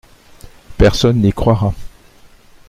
[0.79, 1.75] Personne n’y croira.